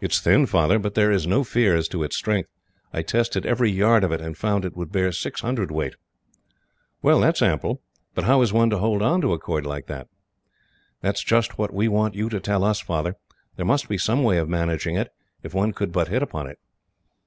"It 0.00 0.12
is 0.14 0.18
thin, 0.18 0.46
Father, 0.46 0.78
but 0.78 0.94
there 0.94 1.10
is 1.12 1.26
no 1.26 1.44
fear 1.44 1.76
as 1.76 1.86
to 1.88 2.02
its 2.02 2.16
strength. 2.16 2.48
I 2.90 3.02
tested 3.02 3.44
every 3.44 3.70
yard 3.70 4.02
of 4.02 4.10
it, 4.10 4.18
and 4.22 4.34
found 4.34 4.64
it 4.64 4.74
would 4.74 4.90
bear 4.90 5.12
six 5.12 5.42
hundred 5.42 5.70
weight." 5.70 5.92
"Well, 7.02 7.20
that 7.20 7.36
is 7.36 7.42
ample; 7.42 7.82
but 8.14 8.24
how 8.24 8.40
is 8.40 8.50
one 8.54 8.70
to 8.70 8.78
hold 8.78 9.02
on 9.02 9.20
to 9.20 9.34
a 9.34 9.38
cord 9.38 9.66
like 9.66 9.88
that?" 9.88 10.08
"That 11.02 11.16
is 11.16 11.20
just 11.22 11.58
what 11.58 11.70
we 11.70 11.86
want 11.86 12.14
you 12.14 12.30
to 12.30 12.40
tell 12.40 12.64
us, 12.64 12.80
Father. 12.80 13.14
There 13.56 13.66
must 13.66 13.90
be 13.90 13.98
some 13.98 14.22
way 14.22 14.38
of 14.38 14.48
managing 14.48 14.96
it, 14.96 15.10
if 15.42 15.52
one 15.52 15.72
could 15.74 15.92
but 15.92 16.08
hit 16.08 16.22
upon 16.22 16.46
it." 16.46 16.58